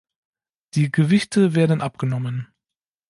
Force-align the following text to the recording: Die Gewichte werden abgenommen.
Die 0.73 0.91
Gewichte 0.91 1.53
werden 1.53 1.81
abgenommen. 1.81 2.47